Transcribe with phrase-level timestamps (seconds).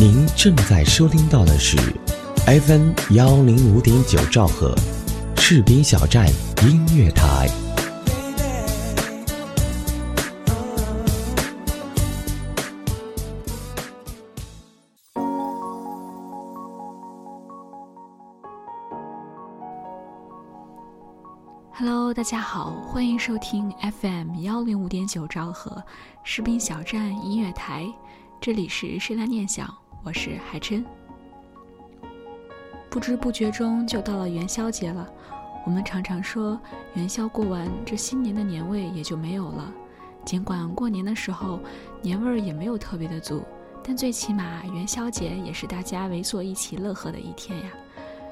[0.00, 1.76] 您正在收听到的是
[2.46, 4.74] FM 幺零五点九兆赫，
[5.36, 6.26] 士兵小站
[6.62, 7.46] 音乐台。
[21.74, 23.70] Hello，大家好，欢迎收听
[24.00, 25.84] FM 幺零五点九兆赫，
[26.24, 27.86] 士兵小站音乐台，
[28.40, 29.68] 这里是深蓝念想。
[30.02, 30.84] 我是海琛。
[32.88, 35.08] 不知不觉中就到了元宵节了。
[35.66, 36.58] 我们常常说
[36.94, 39.72] 元宵过完，这新年的年味也就没有了。
[40.24, 41.60] 尽管过年的时候
[42.00, 43.42] 年味儿也没有特别的足，
[43.84, 47.66] 但最起码元宵节也是大家围坐一起乐呵的一天呀。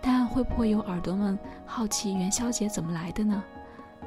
[0.00, 3.42] 但会不会有耳朵们好奇元宵节怎么来的呢？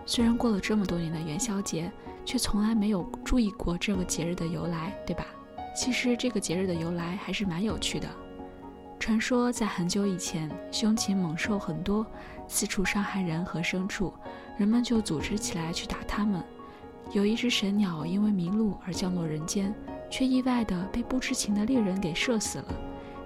[0.08, 1.92] 虽然过了这么多年的元宵节，
[2.26, 5.24] 却从来没有注意过这个节日的由来，对吧？
[5.76, 8.08] 其实这个节日的由来还是蛮有趣的。
[9.00, 12.06] 传说在很久以前，凶禽猛兽很多，
[12.48, 14.14] 四处伤害人和牲畜，
[14.58, 16.42] 人们就组织起来去打它们。
[17.12, 19.76] 有一只神鸟因为迷路而降落人间，
[20.10, 22.66] 却意外地被不知情的猎人给射死了。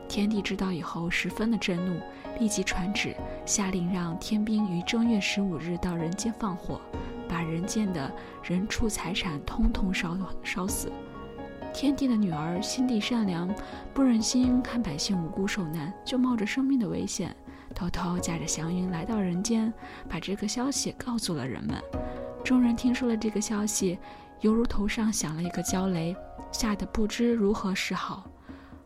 [0.09, 2.02] 天帝知道以后十分的震怒，
[2.39, 3.14] 立即传旨
[3.45, 6.81] 下令让天兵于正月十五日到人间放火，
[7.27, 10.91] 把人间的人畜财产通通烧烧死。
[11.73, 13.53] 天帝的女儿心地善良，
[13.93, 17.35] 不忍心看百姓无辜受难，就冒着生命的危险，
[17.75, 19.71] 偷偷驾着祥云来到人间，
[20.09, 21.81] 把这个消息告诉了人们。
[22.43, 23.99] 众人听说了这个消息，
[24.41, 26.15] 犹如头上响了一个焦雷，
[26.51, 28.25] 吓得不知如何是好。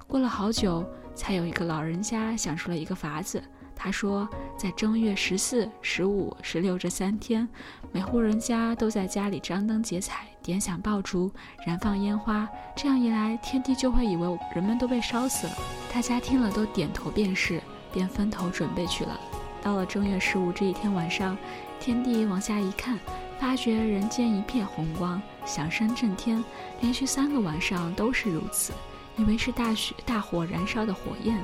[0.07, 0.85] 过了好久，
[1.15, 3.41] 才有一个老人家想出了一个法子。
[3.73, 7.47] 他说，在正月十四、十五、十六这三天，
[7.91, 11.31] 每户人家都在家里张灯结彩，点响爆竹，
[11.65, 12.47] 燃放烟花。
[12.75, 15.53] 这样一来，天帝就会以为人们都被烧死了。
[15.93, 17.61] 大家听了都点头便是，
[17.93, 19.19] 便分头准备去了。
[19.61, 21.37] 到了正月十五这一天晚上，
[21.79, 22.97] 天帝往下一看，
[23.39, 26.43] 发觉人间一片红光，响声震天，
[26.79, 28.73] 连续三个晚上都是如此，
[29.17, 31.37] 以为是大雪大火燃烧的火焰。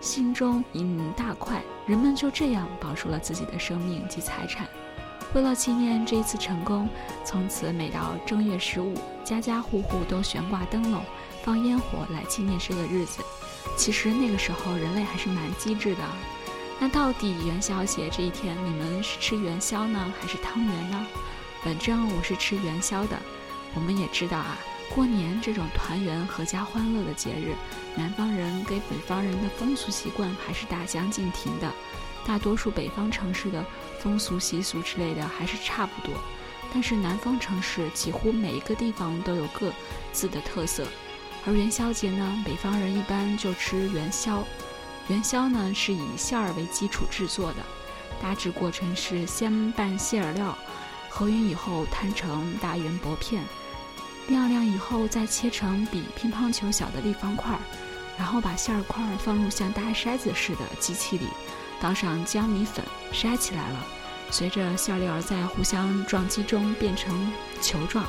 [0.00, 0.82] 心中一
[1.16, 4.66] 大快，人们就这样保住了自己的生命及财产。
[5.34, 6.88] 为了纪念这一次成功，
[7.24, 11.02] 从此每到正月十五，家家户户都悬挂灯笼、
[11.42, 13.22] 放烟火来纪念这个日子。
[13.76, 16.02] 其实那个时候人类还是蛮机智的。
[16.80, 21.06] 那到底元宵节这一天，你们是吃元宵呢，还是汤圆呢？
[21.62, 23.18] 反正我是吃元宵的。
[23.74, 24.56] 我们也知道啊。
[24.94, 27.54] 过年这种团圆、阖家欢乐的节日，
[27.94, 31.72] 南方人给北方人的风俗习惯还是大相径庭的。
[32.26, 33.64] 大多数北方城市的
[34.00, 36.18] 风俗习俗之类的还是差不多，
[36.72, 39.72] 但是南方城市几乎每一个地方都有各
[40.12, 40.86] 自的特色。
[41.46, 44.44] 而元宵节呢，北方人一般就吃元宵。
[45.08, 47.58] 元宵呢是以馅儿为基础制作的，
[48.20, 50.58] 大致过程是先拌馅儿料，
[51.08, 53.42] 和匀以后摊成大圆薄片。
[54.28, 57.58] 晾晾以后，再切成比乒乓球小的立方块，
[58.16, 61.26] 然后把馅儿块放入像大筛子似的机器里，
[61.80, 63.78] 倒上江米粉，筛起来了。
[64.30, 68.04] 随着馅料在互相撞击中变成球状，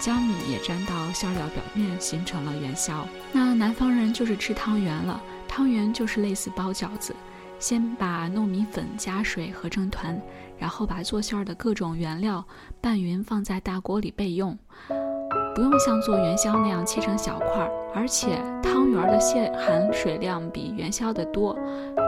[0.00, 3.06] 江米也粘到馅料表面，形成了元宵。
[3.30, 7.14] 那南方人就是吃汤圆了，汤圆就是类似包饺子，
[7.60, 10.20] 先把糯米粉加水合成团，
[10.58, 12.44] 然后把做馅儿的各种原料
[12.80, 14.58] 拌匀，放在大锅里备用。
[15.54, 21.56] 不用像做元宵那样切成小块儿，而且汤圆的馅含水量比元宵的多。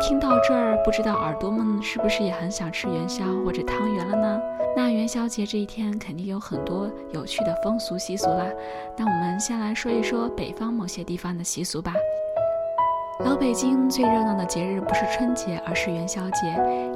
[0.00, 4.40] 听到这儿，不知道耳朵们是不是也很想吃元宵或者汤圆了呢？
[4.74, 8.46] 那元宵节这一天肯定有很多有趣的风俗习俗啦。
[8.96, 11.92] 那我们先来说一说北方某些地方的习俗吧。
[13.20, 16.46] 老北京最热闹的节日不是春节，而是元宵节。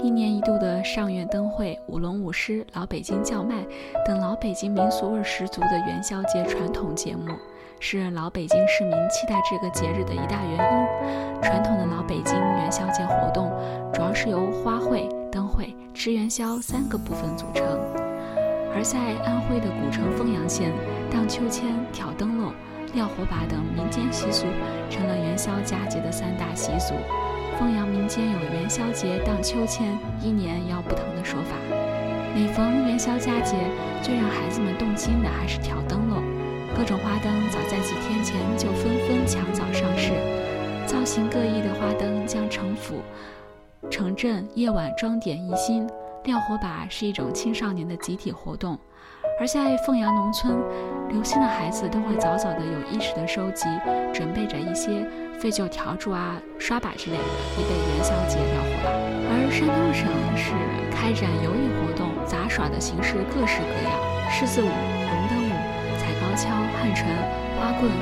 [0.02, 3.64] 一年一度的上元灯会、舞龙舞狮、老北京叫卖
[4.04, 7.32] 等老北京民俗味十足的元宵节传统节目，
[7.78, 11.42] 是老北京市民期待这个节日的一大原因。
[11.42, 13.52] 传统的老北京元宵节活动
[13.92, 17.64] 主要是由花卉、灯会、吃元宵三个部分组成。
[18.74, 20.72] 而在安徽的古城凤阳县，
[21.10, 22.52] 荡秋千、挑灯笼。
[22.96, 24.46] 撂火把等民间习俗
[24.88, 26.94] 成了元宵佳节的三大习俗。
[27.58, 31.54] 凤阳民间有元宵节、荡秋千，一年要不同的说法。
[32.34, 33.54] 每逢元宵佳节，
[34.02, 36.24] 最让孩子们动心的还是挑灯笼。
[36.74, 40.12] 各种花灯早在几天前就纷纷抢早上市，
[40.86, 42.96] 造型各异的花灯将城府、
[43.90, 45.86] 城镇夜晚装点一新。
[46.24, 48.78] 撂火把是一种青少年的集体活动。
[49.38, 50.56] 而在凤阳农村，
[51.10, 53.66] 留心的孩子都会早早的有意识的收集，
[54.12, 55.06] 准备着一些
[55.38, 57.22] 废旧笤帚啊、刷把之类的，
[57.58, 58.88] 以备元宵节撩火把。
[59.28, 60.54] 而山东省是
[60.90, 63.92] 开展游艺活动、杂耍的形式各式各样，
[64.30, 65.52] 狮子舞、龙灯舞、
[66.00, 66.48] 踩高跷、
[66.80, 67.06] 旱船、
[67.60, 67.92] 花棍、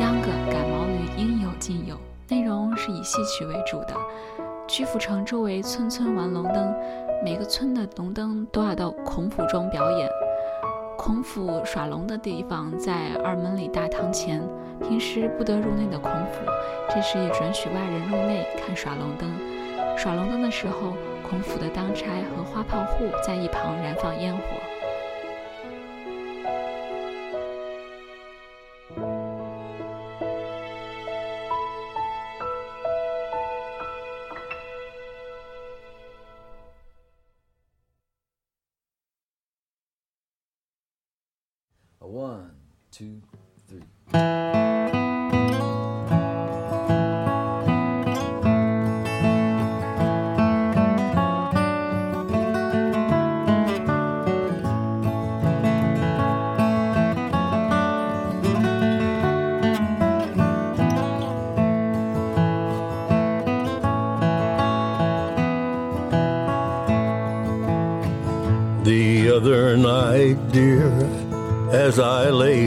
[0.00, 1.98] 秧歌、赶毛驴，应有尽有。
[2.28, 3.96] 内容是以戏曲为主的。
[4.68, 6.72] 曲阜城周围村村玩龙灯，
[7.24, 10.08] 每个村的龙灯都要到孔府中表演。
[11.04, 14.40] 孔府耍龙的地方在二门里大堂前，
[14.80, 16.40] 平时不得入内的孔府，
[16.88, 19.30] 这时也准许外人入内看耍龙灯。
[19.98, 24.40] 耍龙灯的时候，孔府的当差和花炮户在一旁燃放烟火。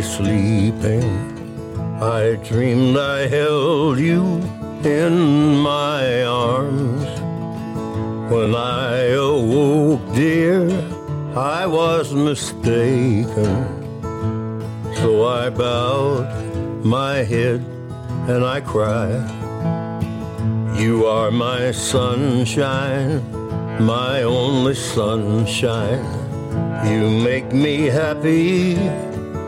[0.07, 1.03] Sleeping,
[2.01, 4.23] I dreamed I held you
[4.83, 7.05] in my arms.
[8.31, 10.69] When I awoke, dear,
[11.35, 13.55] I was mistaken.
[14.95, 16.27] So I bowed
[16.83, 17.61] my head
[18.31, 19.29] and I cried.
[20.79, 23.21] You are my sunshine,
[23.83, 26.05] my only sunshine.
[26.85, 28.75] You make me happy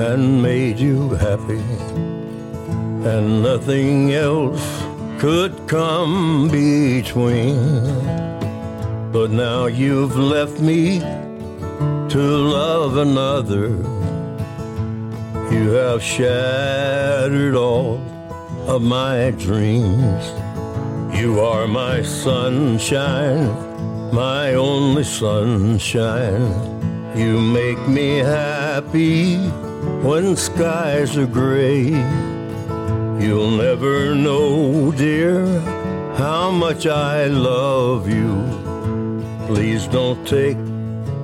[0.00, 1.62] And made you happy,
[3.08, 4.82] and nothing else
[5.20, 7.56] could come between.
[9.12, 13.68] But now you've left me to love another.
[15.54, 18.00] You have shattered all
[18.66, 20.24] of my dreams.
[21.16, 23.46] You are my sunshine,
[24.12, 26.52] my only sunshine.
[27.16, 29.38] You make me happy
[30.02, 31.94] when skies are gray.
[33.18, 35.46] You'll never know, dear,
[36.16, 38.44] how much I love you.
[39.46, 40.56] Please don't take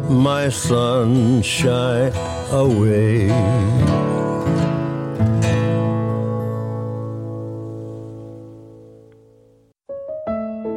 [0.08, 2.12] my sunshine
[2.52, 3.30] away.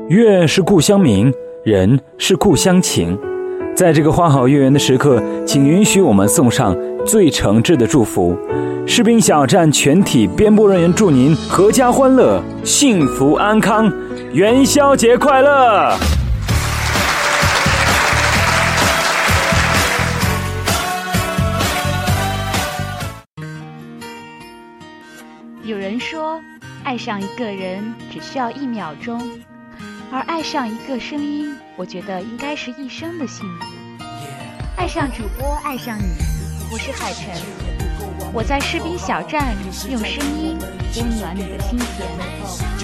[0.10, 3.18] 月是故乡明，人是故乡情。
[3.76, 8.38] 在这个花好月圆的时刻，请允许我们送上最诚挚的祝福。
[8.86, 13.92] 士兵小站全体编播人员祝您阖家欢乐、幸福安康，
[14.34, 15.98] 元宵节快乐！
[25.64, 26.42] 有人说，
[26.84, 29.22] 爱上一个人只需要一秒钟，
[30.12, 33.66] 而爱上一个声音，我觉得应该是一生的幸福。
[34.76, 36.04] 爱上主播，爱上你，
[36.74, 37.30] 我是海晨，
[38.34, 39.56] 我在士兵小站
[39.92, 40.58] 用声音
[40.98, 42.83] 温暖你的心田。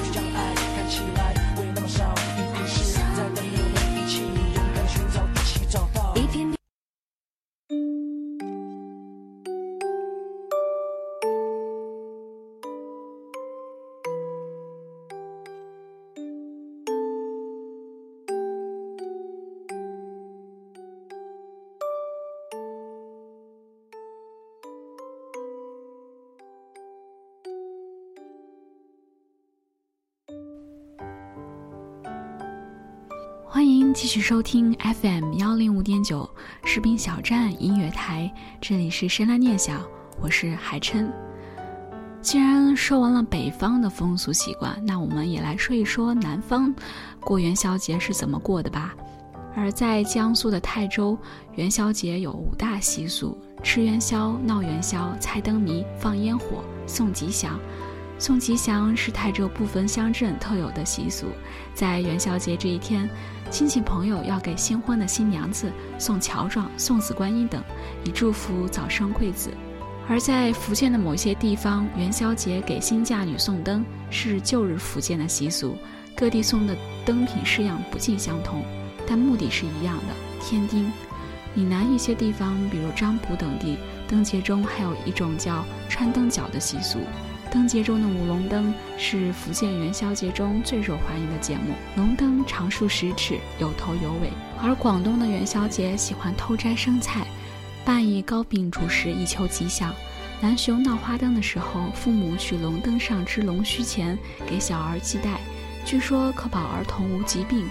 [34.02, 36.28] 继续收听 FM 幺零五点九
[36.64, 39.86] 士兵小站音乐台，这里是深蓝念想，
[40.22, 41.12] 我是海琛。
[42.22, 46.74] 既然说完了北方的风俗习惯，那我们也来说一说南方
[47.20, 48.96] 过元宵节是怎么过的吧。
[49.54, 51.18] 而在江苏的泰州，
[51.56, 57.60] 元宵节有五大习俗：吃元宵、闹元宵、猜灯谜、放烟火、送吉祥。
[58.20, 61.28] 送吉祥是泰州部分乡镇特有的习俗，
[61.74, 63.10] 在元宵节这一天，
[63.50, 67.64] 亲戚朋友要给新婚的新娘子送乔装、送子观音等，
[68.04, 69.52] 以祝福早生贵子。
[70.10, 75.78] 而在福建的某些地方，元宵节给新嫁女送灯是旧日福建的习俗，
[76.14, 78.62] 各地送的灯品式样不尽相同，
[79.08, 80.92] 但目的是一样的——添丁。
[81.54, 83.78] 闽南一些地方，比如漳浦等地，
[84.10, 87.00] 灯节中还有一种叫穿灯脚的习俗。
[87.52, 91.74] 灯节中的舞龙灯是福建元宵节中最受欢迎的节目。
[91.96, 94.32] 龙灯长数十尺，有头有尾。
[94.62, 97.26] 而广东的元宵节喜欢偷摘生菜。
[97.84, 99.94] 伴以糕饼主食以求吉祥。
[100.42, 105.40] 南雄闹花灯的时候，父母取龙灯上之龙须钱给小儿系带，
[105.84, 107.64] 据说可保儿童无疾病；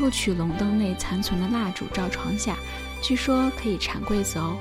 [0.00, 2.56] 又取龙灯内残存的蜡烛照床下，
[3.02, 4.56] 据说可以缠柜子哦。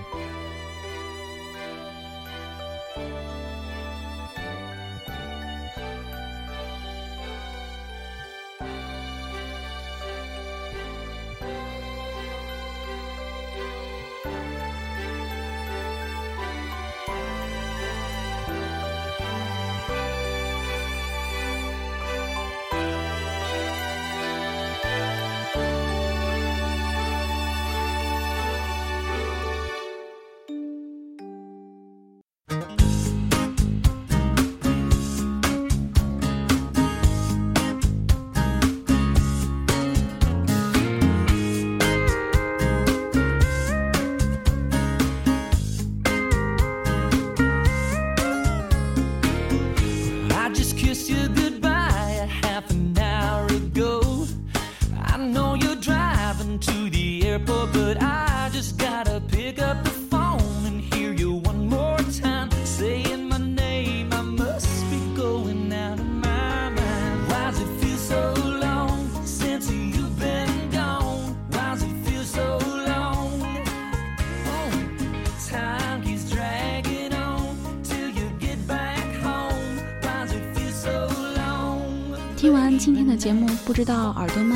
[83.26, 84.56] 节目，不知道耳朵们，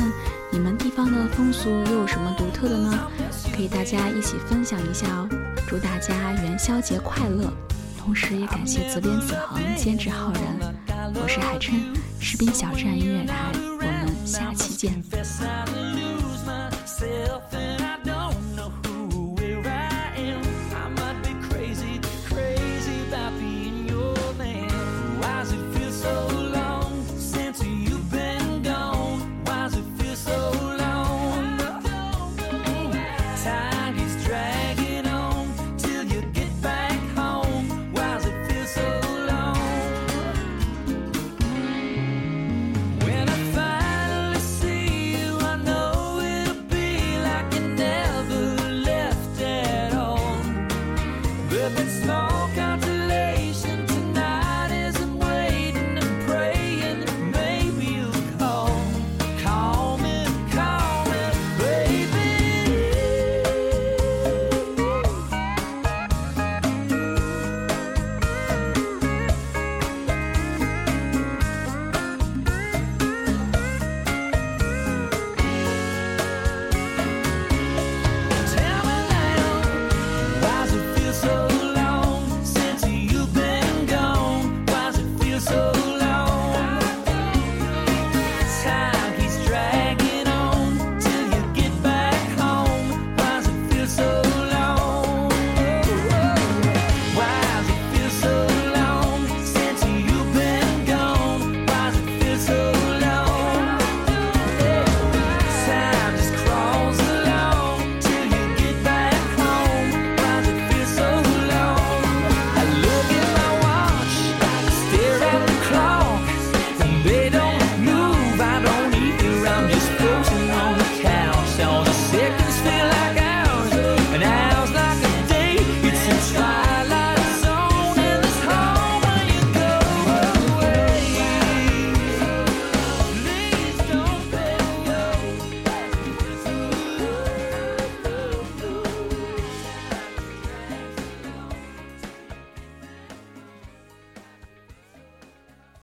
[0.52, 3.10] 你们地方的风俗又有什么独特的呢？
[3.52, 5.28] 可以大家一起分享一下哦。
[5.66, 7.52] 祝大家元宵节快乐！
[7.98, 11.12] 同时也感谢责编子恒、监制浩然。
[11.16, 11.80] 我是海琛，
[12.20, 15.02] 士兵小站音乐台，我们下期见。